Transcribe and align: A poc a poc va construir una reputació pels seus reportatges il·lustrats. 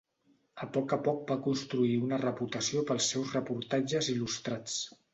A 0.65 0.67
poc 0.77 0.95
a 0.97 0.97
poc 1.07 1.19
va 1.33 1.37
construir 1.49 1.93
una 2.07 2.21
reputació 2.23 2.85
pels 2.91 3.13
seus 3.15 3.39
reportatges 3.39 4.15
il·lustrats. 4.17 4.85